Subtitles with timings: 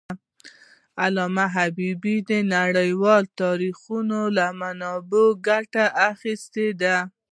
[1.03, 6.97] علامه حبيبي د نړیوالو تاریخونو له منابعو ګټه اخېستې ده.